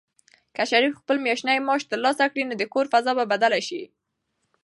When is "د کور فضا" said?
2.57-3.11